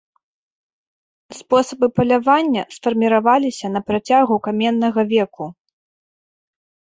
[1.39, 5.45] Спосабы палявання сфарміраваліся на працягу каменнага веку.